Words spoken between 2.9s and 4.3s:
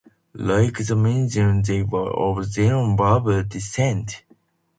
Berber descent.